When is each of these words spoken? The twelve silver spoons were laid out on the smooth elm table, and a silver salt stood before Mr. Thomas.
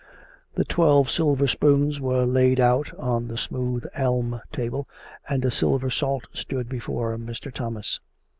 The 0.55 0.65
twelve 0.65 1.11
silver 1.11 1.45
spoons 1.45 2.01
were 2.01 2.25
laid 2.25 2.59
out 2.59 2.91
on 2.97 3.27
the 3.27 3.37
smooth 3.37 3.85
elm 3.93 4.41
table, 4.51 4.87
and 5.29 5.45
a 5.45 5.51
silver 5.51 5.91
salt 5.91 6.25
stood 6.33 6.67
before 6.67 7.15
Mr. 7.19 7.53
Thomas. 7.53 7.99